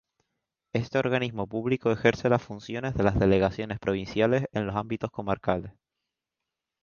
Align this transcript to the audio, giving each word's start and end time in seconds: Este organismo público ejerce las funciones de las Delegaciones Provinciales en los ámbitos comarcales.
Este 0.73 0.97
organismo 0.97 1.45
público 1.45 1.91
ejerce 1.91 2.27
las 2.27 2.41
funciones 2.41 2.95
de 2.95 3.03
las 3.03 3.19
Delegaciones 3.19 3.77
Provinciales 3.77 4.45
en 4.51 4.65
los 4.65 4.75
ámbitos 4.75 5.11
comarcales. 5.11 5.73